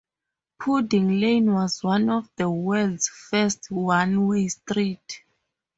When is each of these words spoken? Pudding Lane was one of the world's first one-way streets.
Pudding 0.59 1.19
Lane 1.19 1.53
was 1.53 1.83
one 1.83 2.09
of 2.09 2.27
the 2.35 2.49
world's 2.49 3.07
first 3.07 3.69
one-way 3.69 4.47
streets. 4.47 5.19